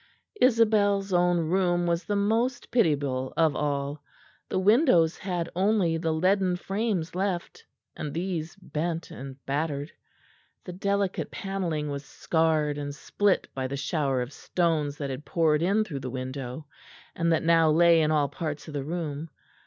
Isabel's 0.41 1.13
own 1.13 1.37
room 1.51 1.85
was 1.85 2.05
the 2.05 2.15
most 2.15 2.71
pitiable 2.71 3.33
of 3.37 3.55
all; 3.55 4.01
the 4.49 4.57
windows 4.57 5.19
had 5.19 5.47
only 5.55 5.95
the 5.97 6.11
leaden 6.11 6.55
frames 6.55 7.13
left, 7.13 7.63
and 7.95 8.11
those 8.11 8.55
bent 8.55 9.11
and 9.11 9.35
battered; 9.45 9.91
the 10.63 10.73
delicate 10.73 11.29
panelling 11.29 11.87
was 11.91 12.03
scarred 12.03 12.79
and 12.79 12.95
split 12.95 13.47
by 13.53 13.67
the 13.67 13.77
shower 13.77 14.23
of 14.23 14.33
stones 14.33 14.97
that 14.97 15.11
had 15.11 15.23
poured 15.23 15.61
in 15.61 15.83
through 15.83 15.99
the 15.99 16.09
window 16.09 16.65
and 17.15 17.31
that 17.31 17.43
now 17.43 17.69
lay 17.69 18.01
in 18.01 18.09
all 18.09 18.27
parts 18.27 18.67
of 18.67 18.73
the 18.73 18.83
room. 18.83 19.29